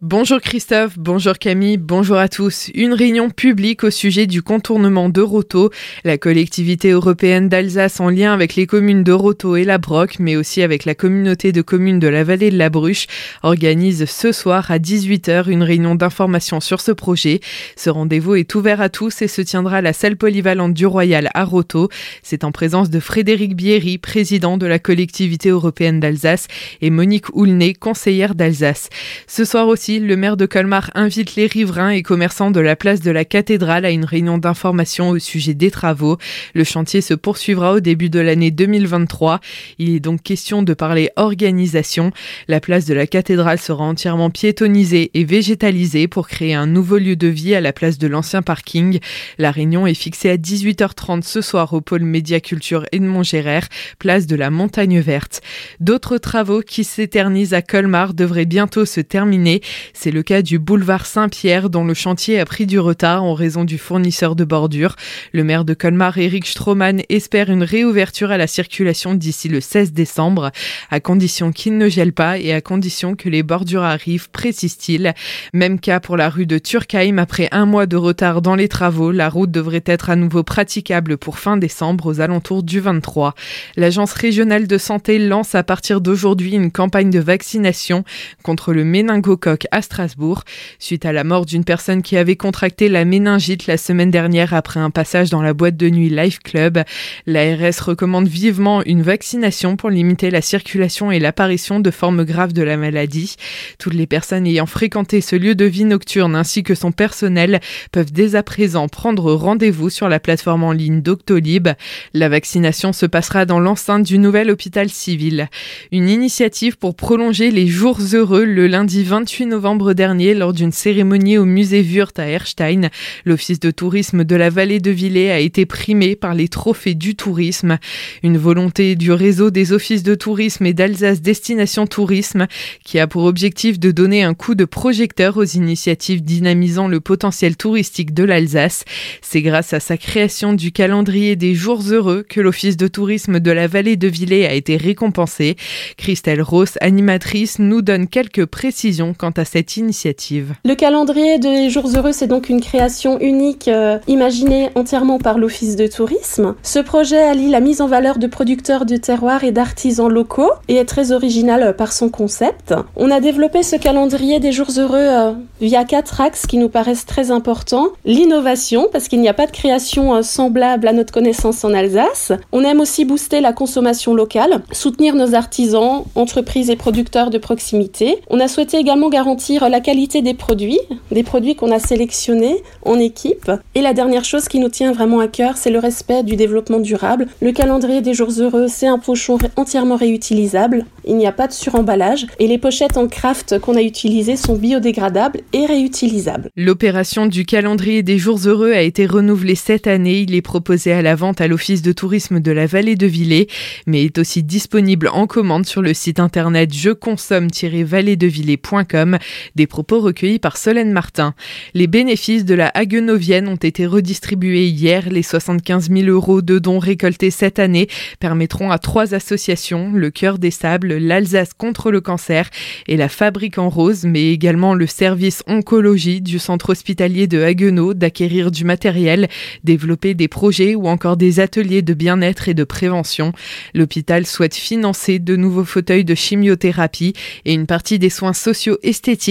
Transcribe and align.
Bonjour 0.00 0.40
Christophe, 0.40 0.96
bonjour 0.96 1.36
Camille, 1.40 1.76
bonjour 1.76 2.18
à 2.18 2.28
tous. 2.28 2.70
Une 2.72 2.92
réunion 2.92 3.30
publique 3.30 3.82
au 3.82 3.90
sujet 3.90 4.28
du 4.28 4.42
contournement 4.42 5.08
d'Euroto, 5.08 5.72
la 6.04 6.16
collectivité 6.18 6.92
européenne 6.92 7.48
d'Alsace 7.48 7.98
en 7.98 8.08
lien 8.08 8.32
avec 8.32 8.54
les 8.54 8.68
communes 8.68 9.02
d'Euroto 9.02 9.56
et 9.56 9.64
la 9.64 9.78
Broc, 9.78 10.20
mais 10.20 10.36
aussi 10.36 10.62
avec 10.62 10.84
la 10.84 10.94
communauté 10.94 11.50
de 11.50 11.62
communes 11.62 11.98
de 11.98 12.06
la 12.06 12.22
vallée 12.22 12.52
de 12.52 12.56
la 12.56 12.70
Bruche, 12.70 13.08
organise 13.42 14.04
ce 14.04 14.30
soir 14.30 14.70
à 14.70 14.78
18h 14.78 15.50
une 15.50 15.64
réunion 15.64 15.96
d'information 15.96 16.60
sur 16.60 16.80
ce 16.80 16.92
projet. 16.92 17.40
Ce 17.74 17.90
rendez-vous 17.90 18.36
est 18.36 18.54
ouvert 18.54 18.80
à 18.80 18.90
tous 18.90 19.20
et 19.22 19.26
se 19.26 19.42
tiendra 19.42 19.78
à 19.78 19.82
la 19.82 19.92
salle 19.92 20.16
polyvalente 20.16 20.74
du 20.74 20.86
Royal 20.86 21.28
à 21.34 21.44
Roto. 21.44 21.88
C'est 22.22 22.44
en 22.44 22.52
présence 22.52 22.88
de 22.88 23.00
Frédéric 23.00 23.56
Bierry, 23.56 23.98
président 23.98 24.58
de 24.58 24.66
la 24.66 24.78
collectivité 24.78 25.48
européenne 25.48 25.98
d'Alsace, 25.98 26.46
et 26.82 26.90
Monique 26.90 27.34
Houlnay, 27.34 27.74
conseillère 27.74 28.36
d'Alsace. 28.36 28.90
Ce 29.26 29.44
soir 29.44 29.66
aussi, 29.66 29.87
le 29.96 30.16
maire 30.16 30.36
de 30.36 30.44
Colmar 30.44 30.90
invite 30.94 31.34
les 31.34 31.46
riverains 31.46 31.90
et 31.90 32.02
commerçants 32.02 32.50
de 32.50 32.60
la 32.60 32.76
place 32.76 33.00
de 33.00 33.10
la 33.10 33.24
cathédrale 33.24 33.86
à 33.86 33.90
une 33.90 34.04
réunion 34.04 34.36
d'information 34.36 35.08
au 35.08 35.18
sujet 35.18 35.54
des 35.54 35.70
travaux. 35.70 36.18
Le 36.54 36.62
chantier 36.62 37.00
se 37.00 37.14
poursuivra 37.14 37.72
au 37.72 37.80
début 37.80 38.10
de 38.10 38.20
l'année 38.20 38.50
2023. 38.50 39.40
Il 39.78 39.94
est 39.94 40.00
donc 40.00 40.22
question 40.22 40.62
de 40.62 40.74
parler 40.74 41.08
organisation. 41.16 42.12
La 42.48 42.60
place 42.60 42.84
de 42.84 42.92
la 42.92 43.06
cathédrale 43.06 43.58
sera 43.58 43.82
entièrement 43.82 44.28
piétonnisée 44.28 45.10
et 45.14 45.24
végétalisée 45.24 46.06
pour 46.06 46.28
créer 46.28 46.52
un 46.52 46.66
nouveau 46.66 46.98
lieu 46.98 47.16
de 47.16 47.28
vie 47.28 47.54
à 47.54 47.62
la 47.62 47.72
place 47.72 47.96
de 47.96 48.08
l'ancien 48.08 48.42
parking. 48.42 48.98
La 49.38 49.50
réunion 49.50 49.86
est 49.86 49.94
fixée 49.94 50.28
à 50.28 50.36
18h30 50.36 51.22
ce 51.22 51.40
soir 51.40 51.72
au 51.72 51.80
pôle 51.80 52.02
Médiaculture 52.02 52.84
Edmond 52.92 53.22
Gérard, 53.22 53.68
place 53.98 54.26
de 54.26 54.36
la 54.36 54.50
Montagne 54.50 55.00
Verte. 55.00 55.40
D'autres 55.80 56.18
travaux 56.18 56.60
qui 56.60 56.84
s'éternisent 56.84 57.54
à 57.54 57.62
Colmar 57.62 58.12
devraient 58.12 58.44
bientôt 58.44 58.84
se 58.84 59.00
terminer. 59.00 59.62
C'est 59.92 60.10
le 60.10 60.22
cas 60.22 60.42
du 60.42 60.58
boulevard 60.58 61.06
Saint-Pierre 61.06 61.70
dont 61.70 61.84
le 61.84 61.94
chantier 61.94 62.38
a 62.40 62.44
pris 62.44 62.66
du 62.66 62.78
retard 62.78 63.24
en 63.24 63.34
raison 63.34 63.64
du 63.64 63.78
fournisseur 63.78 64.36
de 64.36 64.44
bordure. 64.44 64.96
Le 65.32 65.44
maire 65.44 65.64
de 65.64 65.74
Colmar, 65.74 66.18
Eric 66.18 66.46
Stroman, 66.46 67.02
espère 67.08 67.50
une 67.50 67.62
réouverture 67.62 68.30
à 68.30 68.36
la 68.36 68.46
circulation 68.46 69.14
d'ici 69.14 69.48
le 69.48 69.60
16 69.60 69.92
décembre, 69.92 70.50
à 70.90 71.00
condition 71.00 71.52
qu'il 71.52 71.78
ne 71.78 71.88
gèle 71.88 72.12
pas 72.12 72.38
et 72.38 72.52
à 72.52 72.60
condition 72.60 73.14
que 73.14 73.28
les 73.28 73.42
bordures 73.42 73.82
arrivent, 73.82 74.30
précise-t-il. 74.30 75.14
Même 75.52 75.80
cas 75.80 76.00
pour 76.00 76.16
la 76.16 76.28
rue 76.28 76.46
de 76.46 76.58
Turkheim. 76.58 77.18
Après 77.18 77.48
un 77.52 77.66
mois 77.66 77.86
de 77.86 77.96
retard 77.96 78.42
dans 78.42 78.54
les 78.54 78.68
travaux, 78.68 79.12
la 79.12 79.28
route 79.28 79.50
devrait 79.50 79.84
être 79.86 80.10
à 80.10 80.16
nouveau 80.16 80.42
praticable 80.42 81.16
pour 81.16 81.38
fin 81.38 81.56
décembre 81.56 82.06
aux 82.06 82.20
alentours 82.20 82.62
du 82.62 82.80
23. 82.80 83.34
L'agence 83.76 84.12
régionale 84.12 84.66
de 84.66 84.78
santé 84.78 85.18
lance 85.18 85.54
à 85.54 85.62
partir 85.62 86.00
d'aujourd'hui 86.00 86.54
une 86.54 86.72
campagne 86.72 87.10
de 87.10 87.20
vaccination 87.20 88.04
contre 88.42 88.72
le 88.72 88.84
méningocoque 88.84 89.66
à 89.70 89.82
Strasbourg, 89.82 90.44
suite 90.78 91.04
à 91.04 91.12
la 91.12 91.24
mort 91.24 91.46
d'une 91.46 91.64
personne 91.64 92.02
qui 92.02 92.16
avait 92.16 92.36
contracté 92.36 92.88
la 92.88 93.04
méningite 93.04 93.66
la 93.66 93.76
semaine 93.76 94.10
dernière 94.10 94.54
après 94.54 94.80
un 94.80 94.90
passage 94.90 95.30
dans 95.30 95.42
la 95.42 95.52
boîte 95.52 95.76
de 95.76 95.90
nuit 95.90 96.08
Life 96.08 96.38
Club. 96.40 96.82
L'ARS 97.26 97.80
recommande 97.84 98.28
vivement 98.28 98.82
une 98.84 99.02
vaccination 99.02 99.76
pour 99.76 99.90
limiter 99.90 100.30
la 100.30 100.40
circulation 100.40 101.10
et 101.10 101.18
l'apparition 101.18 101.80
de 101.80 101.90
formes 101.90 102.24
graves 102.24 102.52
de 102.52 102.62
la 102.62 102.76
maladie. 102.76 103.36
Toutes 103.78 103.94
les 103.94 104.06
personnes 104.06 104.46
ayant 104.46 104.66
fréquenté 104.66 105.20
ce 105.20 105.36
lieu 105.36 105.54
de 105.54 105.64
vie 105.64 105.84
nocturne 105.84 106.34
ainsi 106.34 106.62
que 106.62 106.74
son 106.74 106.92
personnel 106.92 107.60
peuvent 107.92 108.12
dès 108.12 108.34
à 108.34 108.42
présent 108.42 108.88
prendre 108.88 109.32
rendez-vous 109.32 109.90
sur 109.90 110.08
la 110.08 110.20
plateforme 110.20 110.64
en 110.64 110.72
ligne 110.72 111.02
Doctolib. 111.02 111.68
La 112.14 112.28
vaccination 112.28 112.92
se 112.92 113.06
passera 113.06 113.44
dans 113.44 113.60
l'enceinte 113.60 114.04
du 114.04 114.18
nouvel 114.18 114.50
hôpital 114.50 114.88
civil. 114.88 115.48
Une 115.92 116.08
initiative 116.08 116.78
pour 116.78 116.96
prolonger 116.96 117.50
les 117.50 117.66
jours 117.66 117.98
heureux 118.14 118.44
le 118.44 118.66
lundi 118.66 119.04
28 119.04 119.46
novembre 119.46 119.57
novembre 119.58 119.92
dernier 119.92 120.34
lors 120.34 120.52
d'une 120.52 120.70
cérémonie 120.70 121.36
au 121.36 121.44
musée 121.44 121.82
Wurt 121.82 122.16
à 122.20 122.28
Erstein. 122.28 122.90
L'office 123.24 123.58
de 123.58 123.72
tourisme 123.72 124.22
de 124.22 124.36
la 124.36 124.50
vallée 124.50 124.78
de 124.78 124.92
Villers 124.92 125.32
a 125.32 125.40
été 125.40 125.66
primé 125.66 126.14
par 126.14 126.32
les 126.32 126.46
trophées 126.46 126.94
du 126.94 127.16
tourisme. 127.16 127.78
Une 128.22 128.38
volonté 128.38 128.94
du 128.94 129.10
réseau 129.10 129.50
des 129.50 129.72
offices 129.72 130.04
de 130.04 130.14
tourisme 130.14 130.64
et 130.64 130.74
d'Alsace 130.74 131.22
Destination 131.22 131.88
Tourisme 131.88 132.46
qui 132.84 133.00
a 133.00 133.08
pour 133.08 133.24
objectif 133.24 133.80
de 133.80 133.90
donner 133.90 134.22
un 134.22 134.32
coup 134.32 134.54
de 134.54 134.64
projecteur 134.64 135.36
aux 135.36 135.44
initiatives 135.44 136.22
dynamisant 136.22 136.86
le 136.86 137.00
potentiel 137.00 137.56
touristique 137.56 138.14
de 138.14 138.22
l'Alsace. 138.22 138.84
C'est 139.22 139.42
grâce 139.42 139.72
à 139.72 139.80
sa 139.80 139.96
création 139.96 140.52
du 140.52 140.70
calendrier 140.70 141.34
des 141.34 141.56
jours 141.56 141.82
heureux 141.90 142.24
que 142.28 142.40
l'office 142.40 142.76
de 142.76 142.86
tourisme 142.86 143.40
de 143.40 143.50
la 143.50 143.66
vallée 143.66 143.96
de 143.96 144.06
Villers 144.06 144.46
a 144.46 144.54
été 144.54 144.76
récompensé. 144.76 145.56
Christelle 145.96 146.42
Ross, 146.42 146.78
animatrice, 146.80 147.58
nous 147.58 147.82
donne 147.82 148.06
quelques 148.06 148.46
précisions 148.46 149.14
quant 149.14 149.32
à 149.32 149.47
cette 149.48 149.76
initiative 149.78 150.54
Le 150.64 150.74
calendrier 150.74 151.38
des 151.38 151.70
jours 151.70 151.88
heureux, 151.96 152.12
c'est 152.12 152.26
donc 152.26 152.50
une 152.50 152.60
création 152.60 153.18
unique 153.18 153.66
euh, 153.68 153.98
imaginée 154.06 154.68
entièrement 154.74 155.18
par 155.18 155.38
l'Office 155.38 155.74
de 155.74 155.86
tourisme. 155.86 156.54
Ce 156.62 156.78
projet 156.78 157.22
allie 157.22 157.48
la 157.48 157.60
mise 157.60 157.80
en 157.80 157.86
valeur 157.86 158.18
de 158.18 158.26
producteurs 158.26 158.84
du 158.84 159.00
terroir 159.00 159.44
et 159.44 159.50
d'artisans 159.50 160.08
locaux 160.08 160.50
et 160.68 160.76
est 160.76 160.84
très 160.84 161.12
original 161.12 161.62
euh, 161.62 161.72
par 161.72 161.92
son 161.92 162.10
concept. 162.10 162.74
On 162.96 163.10
a 163.10 163.20
développé 163.20 163.62
ce 163.62 163.76
calendrier 163.76 164.38
des 164.38 164.52
jours 164.52 164.70
heureux 164.76 164.98
euh, 164.98 165.32
via 165.62 165.84
quatre 165.84 166.20
axes 166.20 166.46
qui 166.46 166.58
nous 166.58 166.68
paraissent 166.68 167.06
très 167.06 167.30
importants. 167.30 167.88
L'innovation, 168.04 168.88
parce 168.92 169.08
qu'il 169.08 169.20
n'y 169.20 169.28
a 169.28 169.34
pas 169.34 169.46
de 169.46 169.52
création 169.52 170.22
semblable 170.22 170.86
à 170.88 170.92
notre 170.92 171.12
connaissance 171.12 171.64
en 171.64 171.72
Alsace. 171.72 172.32
On 172.52 172.62
aime 172.64 172.80
aussi 172.80 173.06
booster 173.06 173.40
la 173.40 173.54
consommation 173.54 174.14
locale, 174.14 174.62
soutenir 174.72 175.14
nos 175.14 175.34
artisans, 175.34 176.04
entreprises 176.14 176.68
et 176.68 176.76
producteurs 176.76 177.30
de 177.30 177.38
proximité. 177.38 178.18
On 178.28 178.40
a 178.40 178.48
souhaité 178.48 178.76
également 178.76 179.08
garantir 179.08 179.37
la 179.68 179.80
qualité 179.80 180.22
des 180.22 180.34
produits, 180.34 180.78
des 181.10 181.22
produits 181.22 181.54
qu'on 181.54 181.70
a 181.70 181.78
sélectionnés 181.78 182.56
en 182.82 182.98
équipe. 182.98 183.50
Et 183.74 183.80
la 183.80 183.92
dernière 183.92 184.24
chose 184.24 184.48
qui 184.48 184.58
nous 184.58 184.68
tient 184.68 184.92
vraiment 184.92 185.20
à 185.20 185.28
cœur, 185.28 185.56
c'est 185.56 185.70
le 185.70 185.78
respect 185.78 186.22
du 186.22 186.36
développement 186.36 186.80
durable. 186.80 187.26
Le 187.40 187.52
calendrier 187.52 188.00
des 188.00 188.14
jours 188.14 188.32
heureux, 188.38 188.66
c'est 188.68 188.86
un 188.86 188.98
pochon 188.98 189.38
entièrement 189.56 189.96
réutilisable. 189.96 190.84
Il 191.06 191.16
n'y 191.16 191.26
a 191.26 191.32
pas 191.32 191.46
de 191.46 191.52
suremballage 191.52 192.26
et 192.38 192.46
les 192.46 192.58
pochettes 192.58 192.96
en 192.96 193.08
craft 193.08 193.58
qu'on 193.60 193.76
a 193.76 193.82
utilisées 193.82 194.36
sont 194.36 194.56
biodégradables 194.56 195.40
et 195.52 195.66
réutilisables. 195.66 196.50
L'opération 196.56 197.26
du 197.26 197.46
calendrier 197.46 198.02
des 198.02 198.18
jours 198.18 198.40
heureux 198.44 198.72
a 198.72 198.82
été 198.82 199.06
renouvelée 199.06 199.54
cette 199.54 199.86
année. 199.86 200.20
Il 200.20 200.34
est 200.34 200.42
proposé 200.42 200.92
à 200.92 201.02
la 201.02 201.14
vente 201.14 201.40
à 201.40 201.48
l'office 201.48 201.82
de 201.82 201.92
tourisme 201.92 202.40
de 202.40 202.52
la 202.52 202.66
vallée 202.66 202.96
de 202.96 203.06
Villers, 203.06 203.48
mais 203.86 204.04
est 204.04 204.18
aussi 204.18 204.42
disponible 204.42 205.08
en 205.08 205.26
commande 205.26 205.66
sur 205.66 205.82
le 205.82 205.94
site 205.94 206.20
internet 206.20 206.74
jeconsomme-valleedevillers.com. 206.74 209.18
Des 209.54 209.66
propos 209.66 210.00
recueillis 210.00 210.38
par 210.38 210.56
Solène 210.56 210.92
Martin. 210.92 211.34
Les 211.74 211.86
bénéfices 211.86 212.44
de 212.44 212.54
la 212.54 212.68
Haguenovienne 212.74 213.48
ont 213.48 213.56
été 213.56 213.86
redistribués 213.86 214.68
hier. 214.68 215.10
Les 215.10 215.22
75 215.22 215.90
000 215.90 216.08
euros 216.08 216.42
de 216.42 216.58
dons 216.58 216.78
récoltés 216.78 217.30
cette 217.30 217.58
année 217.58 217.88
permettront 218.20 218.70
à 218.70 218.78
trois 218.78 219.14
associations, 219.14 219.92
le 219.92 220.10
Cœur 220.10 220.38
des 220.38 220.50
Sables, 220.50 220.94
l'Alsace 220.94 221.54
contre 221.54 221.90
le 221.90 222.00
cancer 222.00 222.50
et 222.86 222.96
la 222.96 223.08
Fabrique 223.08 223.58
en 223.58 223.68
Rose, 223.68 224.04
mais 224.04 224.32
également 224.32 224.74
le 224.74 224.86
service 224.86 225.42
oncologie 225.46 226.20
du 226.20 226.38
centre 226.38 226.70
hospitalier 226.70 227.26
de 227.26 227.42
Haguenau 227.42 227.94
d'acquérir 227.94 228.50
du 228.50 228.64
matériel, 228.64 229.28
développer 229.64 230.14
des 230.14 230.28
projets 230.28 230.74
ou 230.74 230.88
encore 230.88 231.16
des 231.16 231.40
ateliers 231.40 231.82
de 231.82 231.94
bien-être 231.94 232.48
et 232.48 232.54
de 232.54 232.64
prévention. 232.64 233.32
L'hôpital 233.74 234.26
souhaite 234.26 234.54
financer 234.54 235.18
de 235.18 235.36
nouveaux 235.36 235.64
fauteuils 235.64 236.04
de 236.04 236.14
chimiothérapie 236.14 237.14
et 237.44 237.54
une 237.54 237.66
partie 237.66 237.98
des 237.98 238.10
soins 238.10 238.32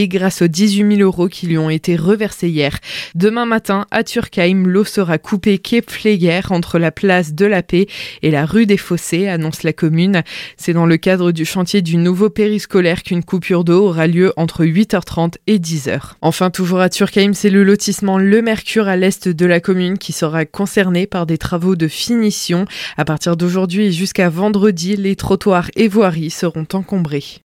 grâce 0.07 0.41
aux 0.41 0.47
18 0.47 0.97
000 0.97 1.01
euros 1.01 1.27
qui 1.27 1.45
lui 1.45 1.57
ont 1.57 1.69
été 1.69 1.95
reversés 1.95 2.49
hier. 2.49 2.79
Demain 3.13 3.45
matin, 3.45 3.85
à 3.91 4.03
Turkheim, 4.03 4.65
l'eau 4.65 4.83
sera 4.83 5.19
coupée 5.19 5.59
quai 5.59 5.83
entre 6.49 6.79
la 6.79 6.91
place 6.91 7.33
de 7.33 7.45
la 7.45 7.61
Paix 7.61 7.85
et 8.23 8.31
la 8.31 8.45
rue 8.45 8.65
des 8.65 8.77
Fossés, 8.77 9.27
annonce 9.27 9.63
la 9.63 9.73
commune. 9.73 10.23
C'est 10.57 10.73
dans 10.73 10.87
le 10.87 10.97
cadre 10.97 11.31
du 11.31 11.45
chantier 11.45 11.81
du 11.81 11.97
nouveau 11.97 12.29
périscolaire 12.29 13.03
qu'une 13.03 13.23
coupure 13.23 13.63
d'eau 13.63 13.87
aura 13.87 14.07
lieu 14.07 14.33
entre 14.35 14.65
8h30 14.65 15.35
et 15.45 15.59
10h. 15.59 16.13
Enfin, 16.21 16.49
toujours 16.49 16.79
à 16.79 16.89
Turkheim, 16.89 17.33
c'est 17.33 17.51
le 17.51 17.63
lotissement 17.63 18.17
Le 18.17 18.41
Mercure 18.41 18.87
à 18.87 18.95
l'est 18.95 19.27
de 19.27 19.45
la 19.45 19.59
commune 19.59 19.97
qui 19.99 20.11
sera 20.11 20.45
concerné 20.45 21.05
par 21.05 21.25
des 21.27 21.37
travaux 21.37 21.75
de 21.75 21.87
finition. 21.87 22.65
À 22.97 23.05
partir 23.05 23.37
d'aujourd'hui 23.37 23.87
et 23.87 23.91
jusqu'à 23.91 24.29
vendredi, 24.29 24.95
les 24.95 25.15
trottoirs 25.15 25.69
et 25.75 25.87
voiries 25.87 26.31
seront 26.31 26.67
encombrés. 26.73 27.41